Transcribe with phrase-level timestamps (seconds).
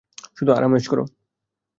[0.37, 1.03] শুধু আরাম-আয়েশ করো।